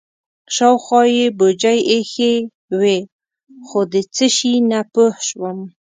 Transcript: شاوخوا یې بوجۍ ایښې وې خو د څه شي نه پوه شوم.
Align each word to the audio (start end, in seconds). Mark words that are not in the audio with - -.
شاوخوا 0.55 1.01
یې 1.17 1.25
بوجۍ 1.37 1.79
ایښې 1.91 2.33
وې 2.79 2.97
خو 3.67 3.79
د 3.93 3.95
څه 4.15 4.25
شي 4.35 4.53
نه 4.69 4.79
پوه 4.93 5.13
شوم. 5.27 5.59